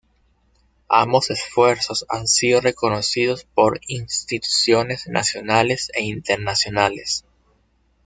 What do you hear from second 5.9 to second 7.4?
e internacionales.